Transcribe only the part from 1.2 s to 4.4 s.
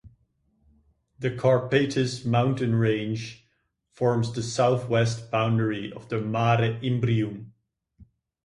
Carpatus mountain range forms